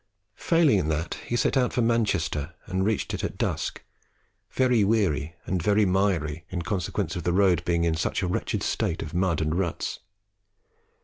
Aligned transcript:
Failing 0.37 0.79
in 0.79 0.87
that, 0.87 1.19
he 1.27 1.35
set 1.35 1.55
out 1.55 1.73
for 1.73 1.83
Manchester 1.83 2.55
and 2.65 2.83
reached 2.83 3.13
it 3.13 3.23
at 3.23 3.37
dusk, 3.37 3.83
very 4.49 4.83
weary 4.83 5.35
and 5.45 5.61
very 5.61 5.85
miry 5.85 6.43
in 6.49 6.63
consequence 6.63 7.15
of 7.15 7.21
the 7.21 7.31
road 7.31 7.63
being 7.65 7.83
in 7.83 7.93
such 7.93 8.23
a 8.23 8.27
wretched 8.27 8.63
state 8.63 9.03
of 9.03 9.13
mud 9.13 9.41
and 9.41 9.53
ruts. 9.53 9.99